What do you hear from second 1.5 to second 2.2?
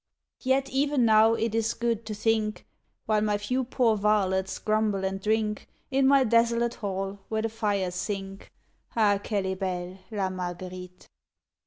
is good to